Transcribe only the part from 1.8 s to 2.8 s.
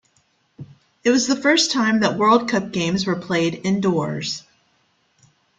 that World Cup